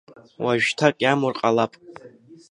Уажәшьҭак 0.43 0.95
иамур 1.03 1.33
ҟалап! 1.39 1.71